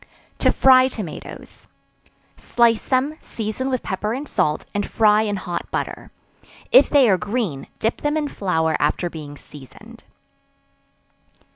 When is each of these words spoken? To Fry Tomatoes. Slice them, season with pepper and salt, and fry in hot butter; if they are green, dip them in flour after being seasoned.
To 0.39 0.51
Fry 0.51 0.87
Tomatoes. 0.87 1.67
Slice 2.35 2.87
them, 2.87 3.19
season 3.21 3.69
with 3.69 3.83
pepper 3.83 4.13
and 4.15 4.27
salt, 4.27 4.65
and 4.73 4.83
fry 4.83 5.21
in 5.21 5.35
hot 5.35 5.69
butter; 5.69 6.09
if 6.71 6.89
they 6.89 7.07
are 7.07 7.19
green, 7.19 7.67
dip 7.77 8.01
them 8.01 8.17
in 8.17 8.27
flour 8.27 8.75
after 8.79 9.11
being 9.11 9.37
seasoned. 9.37 10.03